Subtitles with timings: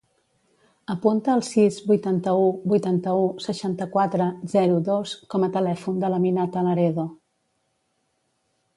[0.93, 7.11] Apunta el sis, vuitanta-u, vuitanta-u, seixanta-quatre, zero, dos com a telèfon de l'Aminata Laredo.